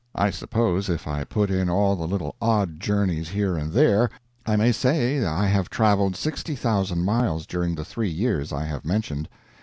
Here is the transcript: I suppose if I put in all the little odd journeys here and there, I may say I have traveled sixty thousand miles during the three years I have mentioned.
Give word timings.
I 0.15 0.31
suppose 0.31 0.89
if 0.89 1.07
I 1.07 1.23
put 1.23 1.51
in 1.51 1.69
all 1.69 1.95
the 1.95 2.07
little 2.07 2.35
odd 2.41 2.79
journeys 2.79 3.29
here 3.29 3.55
and 3.55 3.71
there, 3.71 4.09
I 4.47 4.55
may 4.55 4.71
say 4.71 5.23
I 5.23 5.45
have 5.45 5.69
traveled 5.69 6.15
sixty 6.15 6.55
thousand 6.55 7.05
miles 7.05 7.45
during 7.45 7.75
the 7.75 7.85
three 7.85 8.09
years 8.09 8.51
I 8.51 8.63
have 8.65 8.83
mentioned. 8.83 9.29